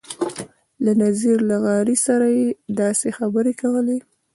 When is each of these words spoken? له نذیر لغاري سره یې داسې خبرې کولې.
له 0.83 0.91
نذیر 1.01 1.37
لغاري 1.51 1.97
سره 2.05 2.27
یې 2.37 2.47
داسې 2.79 3.07
خبرې 3.17 3.53
کولې. 3.61 3.97